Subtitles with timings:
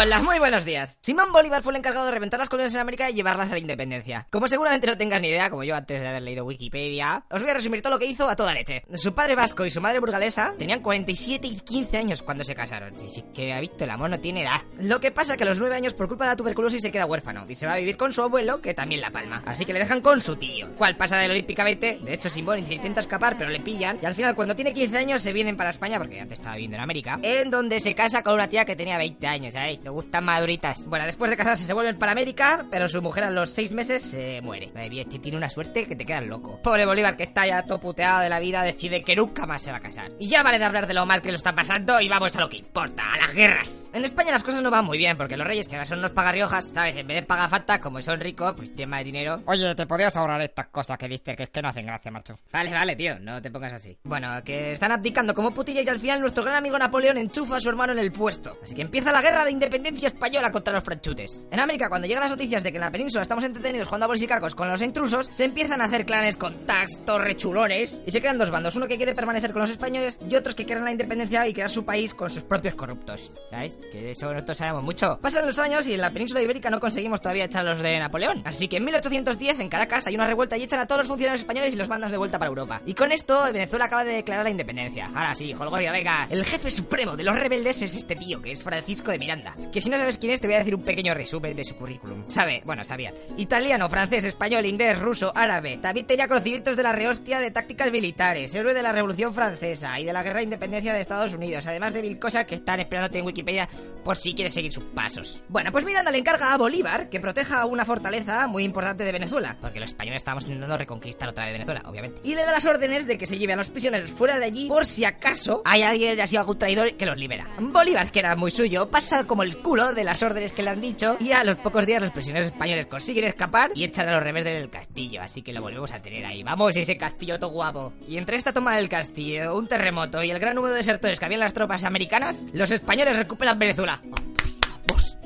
[0.00, 0.96] Hola, muy buenos días.
[1.02, 3.58] Simón Bolívar fue el encargado de reventar las colonias en América y llevarlas a la
[3.58, 4.28] independencia.
[4.30, 7.50] Como seguramente no tengas ni idea, como yo antes de haber leído Wikipedia, os voy
[7.50, 8.84] a resumir todo lo que hizo a toda leche.
[8.94, 12.94] Su padre vasco y su madre burgalesa tenían 47 y 15 años cuando se casaron.
[13.08, 14.60] Si que ha visto, el amor no tiene edad.
[14.78, 17.04] Lo que pasa que a los 9 años, por culpa de la tuberculosis, se queda
[17.04, 19.42] huérfano y se va a vivir con su abuelo, que también la palma.
[19.46, 21.98] Así que le dejan con su tío, cual pasa del olímpicamente.
[22.00, 23.98] De hecho, Simón se intenta escapar, pero le pillan.
[24.00, 26.76] Y al final, cuando tiene 15 años, se vienen para España, porque antes estaba viviendo
[26.76, 29.80] en América, en donde se casa con una tía que tenía 20 años, ¿sabéis?
[29.88, 30.84] Le gustan maduritas.
[30.84, 34.02] Bueno, después de casarse se vuelven para América, pero su mujer a los 6 meses
[34.02, 34.66] se muere.
[34.74, 36.60] Madre mía, este tiene una suerte que te quedas loco.
[36.62, 39.70] Pobre Bolívar, que está ya todo puteado de la vida, decide que nunca más se
[39.70, 40.12] va a casar.
[40.18, 42.40] Y ya vale de hablar de lo mal que lo está pasando y vamos a
[42.40, 43.88] lo que importa, a las guerras.
[43.94, 46.10] En España las cosas no van muy bien, porque los reyes que ahora son los
[46.10, 46.94] pagarriojas, ¿sabes?
[46.94, 49.40] En vez de pagar falta, como son ricos, pues tienen más dinero.
[49.46, 52.38] Oye, te podrías ahorrar estas cosas que dices que es que no hacen gracia, macho.
[52.52, 53.96] Vale, vale, tío, no te pongas así.
[54.04, 57.60] Bueno, que están abdicando como putilla y al final nuestro gran amigo Napoleón enchufa a
[57.60, 58.58] su hermano en el puesto.
[58.62, 61.46] Así que empieza la guerra de independencia española contra los franchutes.
[61.50, 64.06] En América, cuando llegan las noticias de que en la península estamos entretenidos jugando a
[64.08, 68.12] bolis y cacos con los intrusos, se empiezan a hacer clanes con tags, torrechulones, y
[68.12, 70.84] se crean dos bandos, uno que quiere permanecer con los españoles y otros que quieren
[70.84, 73.32] la independencia y crear su país con sus propios corruptos.
[73.50, 73.78] ¿Sabes?
[73.92, 75.18] Que de eso nosotros sabemos mucho.
[75.20, 78.42] Pasan los años y en la península ibérica no conseguimos todavía echar los de Napoleón.
[78.44, 81.40] Así que en 1810, en Caracas, hay una revuelta y echan a todos los funcionarios
[81.40, 82.82] españoles y los mandan de vuelta para Europa.
[82.86, 85.10] Y con esto, Venezuela acaba de declarar la independencia.
[85.14, 86.26] Ahora sí, Holgorio, venga.
[86.30, 89.54] El jefe supremo de los rebeldes es este tío, que es Francisco de Miranda.
[89.72, 91.76] Que si no sabes quién es, te voy a decir un pequeño resumen de su
[91.76, 92.24] currículum.
[92.28, 93.12] Sabe, bueno, sabía.
[93.36, 95.78] Italiano, francés, español, inglés, ruso, árabe.
[95.78, 100.04] También tenía conocimientos de la rehostia de tácticas militares, héroe de la Revolución Francesa y
[100.04, 103.18] de la Guerra de Independencia de Estados Unidos, además de mil cosas que están esperándote
[103.18, 103.68] en Wikipedia
[104.04, 105.44] por si quieres seguir sus pasos.
[105.48, 109.56] Bueno, pues Miranda le encarga a Bolívar que proteja una fortaleza muy importante de Venezuela,
[109.60, 112.20] porque los españoles estábamos intentando reconquistar otra vez Venezuela, obviamente.
[112.24, 114.68] Y le da las órdenes de que se lleve a los prisioneros fuera de allí
[114.68, 117.46] por si acaso hay alguien así algún traidor que los libera.
[117.58, 120.80] Bolívar, que era muy suyo, pasa como el culo de las órdenes que le han
[120.80, 124.22] dicho y a los pocos días los prisioneros españoles consiguen escapar y echan a los
[124.22, 126.42] rebeldes del castillo, así que lo volvemos a tener ahí.
[126.42, 127.92] Vamos, ese castillo todo guapo.
[128.06, 131.24] Y entre esta toma del castillo, un terremoto y el gran número de desertores que
[131.24, 134.00] habían las tropas americanas, los españoles recuperan Venezuela.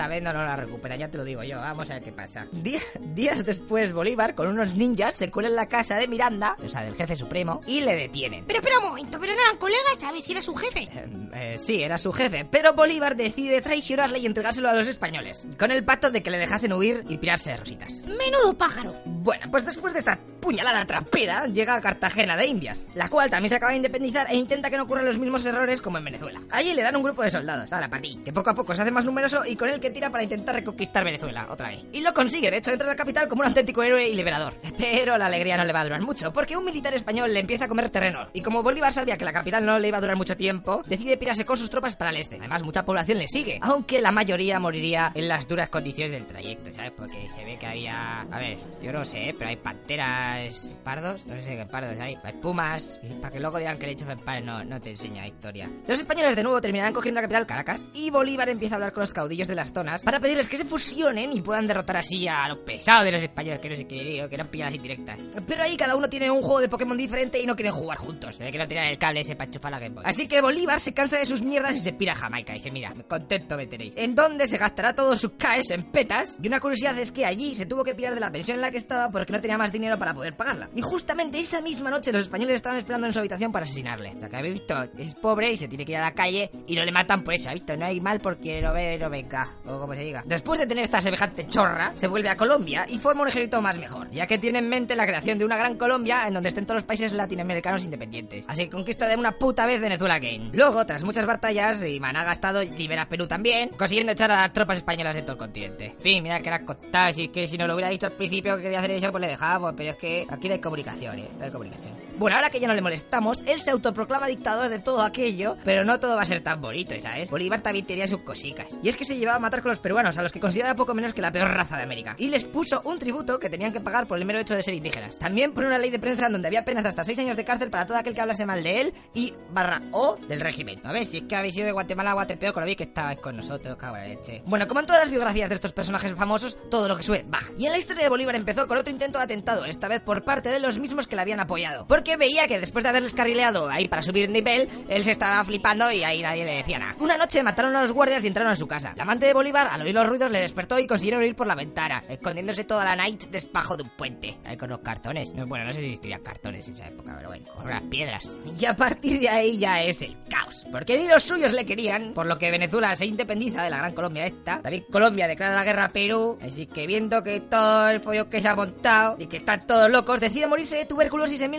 [0.00, 1.58] Esta vez no, no la recupera, ya te lo digo yo.
[1.58, 2.46] Vamos a ver qué pasa.
[2.52, 6.70] Día- días después, Bolívar, con unos ninjas, se cuela en la casa de Miranda, o
[6.70, 8.46] sea, del jefe supremo, y le detienen.
[8.46, 10.24] Pero espera un momento, pero no eran colegas, ¿sabes?
[10.24, 10.84] Si era su jefe.
[10.84, 15.46] Eh, eh, sí, era su jefe, pero Bolívar decide traicionarle y entregárselo a los españoles,
[15.58, 18.02] con el pacto de que le dejasen huir y pirarse de rositas.
[18.06, 18.94] Menudo pájaro.
[19.04, 23.50] Bueno, pues después de esta puñalada trapera, llega a Cartagena de Indias, la cual también
[23.50, 26.40] se acaba de independizar e intenta que no ocurran los mismos errores como en Venezuela.
[26.50, 28.80] Allí le dan un grupo de soldados, ahora para ti, que poco a poco se
[28.80, 31.84] hace más numeroso y con el que tira para intentar reconquistar Venezuela otra vez.
[31.92, 34.54] Y lo consigue, de hecho entra a la capital como un auténtico héroe y liberador.
[34.78, 37.64] Pero la alegría no le va a durar mucho, porque un militar español le empieza
[37.64, 38.28] a comer terreno.
[38.32, 41.16] Y como Bolívar sabía que la capital no le iba a durar mucho tiempo, decide
[41.16, 42.36] pirarse con sus tropas para el este.
[42.36, 46.72] Además, mucha población le sigue, aunque la mayoría moriría en las duras condiciones del trayecto,
[46.72, 46.92] ¿sabes?
[46.96, 48.22] Porque se ve que había...
[48.22, 52.32] A ver, yo no sé, pero hay panteras, pardos, no sé qué pardos hay, hay
[52.34, 55.68] pumas, para que luego digan que el hecho de no, no te enseña historia.
[55.86, 59.00] Los españoles de nuevo terminarán cogiendo la capital Caracas y Bolívar empieza a hablar con
[59.00, 59.72] los caudillos de las
[60.04, 63.60] para pedirles que se fusionen y puedan derrotar así a los pesados de los españoles,
[63.60, 65.18] que no sé qué que eran pilladas indirectas.
[65.46, 68.36] Pero ahí cada uno tiene un juego de Pokémon diferente y no quieren jugar juntos,
[68.36, 70.04] se ve que no tiran el cable ese para la Game Boy.
[70.06, 72.52] Así que Bolívar se cansa de sus mierdas y se pira a Jamaica.
[72.54, 73.94] Y dice, mira, contento me tenéis.
[73.96, 76.38] En donde se gastará todos sus caes en petas.
[76.42, 78.70] Y una curiosidad es que allí se tuvo que pirar de la pensión en la
[78.70, 80.68] que estaba porque no tenía más dinero para poder pagarla.
[80.74, 84.12] Y justamente esa misma noche los españoles estaban esperando en su habitación para asesinarle.
[84.14, 86.50] O sea, que habéis visto, es pobre y se tiene que ir a la calle
[86.66, 87.76] y no le matan por eso, ¿ha visto?
[87.76, 90.22] No hay mal porque no ve, no venga, o como se diga.
[90.26, 93.78] Después de tener esta semejante chorra, se vuelve a Colombia y forma un ejército más
[93.78, 96.66] mejor, ya que tiene en mente la creación de una gran Colombia en donde estén
[96.66, 98.44] todos los países latinoamericanos independientes.
[98.48, 100.50] Así que conquista de una puta vez Venezuela Game.
[100.52, 104.52] Luego, tras muchas batallas, y Man ha gastado libera Perú también, consiguiendo echar a las
[104.52, 105.86] tropas españolas de todo el continente.
[105.86, 108.56] En fin, mira que las contado, es que si no lo hubiera dicho al principio
[108.56, 111.28] que quería hacer eso, pues le dejamos, pero es que aquí no hay comunicación, ¿eh?
[111.38, 112.09] No hay comunicación.
[112.20, 115.86] Bueno, ahora que ya no le molestamos, él se autoproclama dictador de todo aquello, pero
[115.86, 117.30] no todo va a ser tan bonito, ¿sabes?
[117.30, 118.66] Bolívar también tenía sus cositas.
[118.82, 120.92] Y es que se llevaba a matar con los peruanos, a los que consideraba poco
[120.92, 122.16] menos que la peor raza de América.
[122.18, 124.74] Y les puso un tributo que tenían que pagar por el mero hecho de ser
[124.74, 125.18] indígenas.
[125.18, 127.70] También por una ley de prensa donde había penas de hasta 6 años de cárcel
[127.70, 130.78] para todo aquel que hablase mal de él y barra O del régimen.
[130.84, 132.84] A ver, si es que habéis ido de Guatemala a Guatepeo, con lo bien que
[132.84, 134.42] estabais con nosotros, cabrón leche.
[134.44, 137.50] Bueno, como en todas las biografías de estos personajes famosos, todo lo que sube baja.
[137.56, 140.22] Y en la historia de Bolívar empezó con otro intento de atentado, esta vez por
[140.22, 141.86] parte de los mismos que le habían apoyado.
[141.86, 145.90] Porque veía que después de haberles carrileado ahí para subir nivel, él se estaba flipando
[145.90, 146.96] y ahí nadie le decía nada.
[146.98, 148.92] Una noche mataron a los guardias y entraron a su casa.
[148.96, 151.54] La amante de Bolívar, al oír los ruidos, le despertó y consiguieron ir por la
[151.54, 154.38] ventana, escondiéndose toda la night despajo de un puente.
[154.44, 155.30] Ahí con los cartones.
[155.34, 158.30] No, Bueno, no sé si existirían cartones en esa época, pero bueno, con las piedras.
[158.58, 160.66] Y a partir de ahí ya es el caos.
[160.70, 163.94] Porque ni los suyos le querían, por lo que Venezuela se independiza de la gran
[163.94, 164.60] Colombia esta.
[164.60, 166.38] También Colombia declara la guerra a Perú.
[166.42, 169.90] Así que viendo que todo el follón que se ha montado y que están todos
[169.90, 171.50] locos, decide morirse de tuberculosis en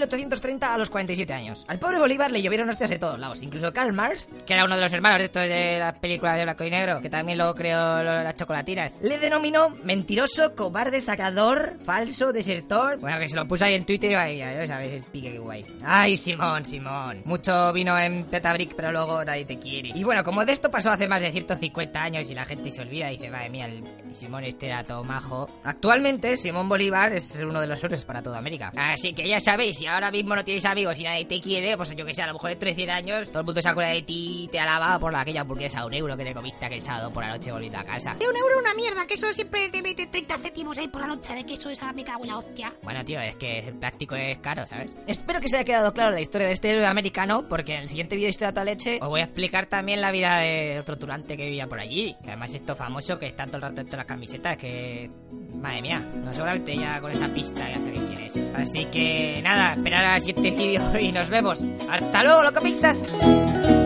[0.41, 1.65] 1830 a los 47 años.
[1.67, 3.41] Al pobre Bolívar le llovieron hostias de todos lados.
[3.41, 6.43] Incluso Karl Marx, que era uno de los hermanos de estos de las películas de
[6.43, 12.33] blanco y negro, que también lo creó las chocolatinas, le denominó mentiroso, cobarde, sacador, falso,
[12.33, 12.97] desertor.
[12.99, 15.39] Bueno, que se lo puso ahí en Twitter y ahí, ya sabes el pique que
[15.39, 15.65] guay.
[15.83, 17.21] Ay, Simón, Simón.
[17.25, 19.89] Mucho vino en Tetabric, pero luego nadie te quiere.
[19.93, 22.81] Y bueno, como de esto pasó hace más de 150 años y la gente se
[22.81, 23.83] olvida y dice, madre mía, el
[24.13, 25.49] Simón este era todo majo.
[25.63, 28.71] Actualmente, Simón Bolívar es uno de los héroes para toda América.
[28.75, 31.95] Así que ya sabéis, si ahora mismo no tienes amigos y nadie te quiere, pues
[31.95, 33.91] yo que sé, a lo mejor dentro de 100 años todo el mundo se acuerda
[33.91, 36.65] de ti y te alaba por la- aquella hamburguesa a un euro que te comiste
[36.65, 38.15] aquel sábado por la noche volviendo a casa.
[38.15, 41.07] De un euro una mierda, que eso siempre te mete 30 céntimos ahí por la
[41.07, 42.73] noche de queso, esa me cago en la hostia.
[42.83, 44.95] Bueno, tío, es que el plástico es caro, ¿sabes?
[45.07, 47.89] Espero que se haya quedado claro la historia de este héroe americano, porque en el
[47.89, 50.79] siguiente vídeo de Historia de toda leche os voy a explicar también la vida de
[50.79, 52.15] otro turante que vivía por allí.
[52.23, 55.09] Que además esto famoso, que está todo el rato dentro de las camisetas, que...
[55.61, 58.35] Madre mía, no seguramente ya con esa pista ya sabéis quién es.
[58.55, 61.59] Así que nada, esperar al siguiente vídeo y nos vemos.
[61.89, 63.80] ¡Hasta luego, loco pizzas!